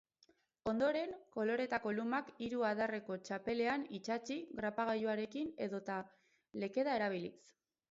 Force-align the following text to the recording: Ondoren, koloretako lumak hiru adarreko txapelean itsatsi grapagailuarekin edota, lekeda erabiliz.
Ondoren, 0.69 1.11
koloretako 1.35 1.93
lumak 1.97 2.31
hiru 2.45 2.65
adarreko 2.71 3.19
txapelean 3.29 3.85
itsatsi 3.99 4.39
grapagailuarekin 4.63 5.55
edota, 5.69 6.01
lekeda 6.67 6.99
erabiliz. 7.03 7.39